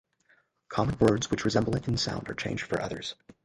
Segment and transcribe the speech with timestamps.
[0.67, 3.13] Common words which resemble it in sound are changed for others.